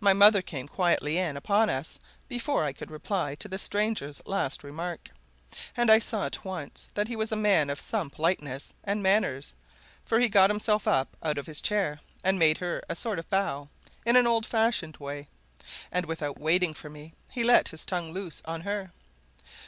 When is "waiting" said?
16.40-16.72